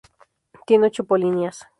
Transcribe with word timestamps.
Tiene 0.65 0.87
ocho 0.87 1.03
polinias. 1.03 1.67